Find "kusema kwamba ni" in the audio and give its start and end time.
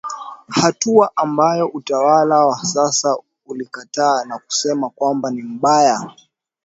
4.39-5.41